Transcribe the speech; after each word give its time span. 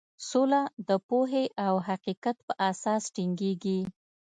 سوله 0.29 0.61
د 0.87 0.89
پوهې 1.07 1.45
او 1.65 1.75
حقیقت 1.87 2.37
په 2.45 2.53
اساس 2.69 3.03
ټینګیږي. 3.15 3.79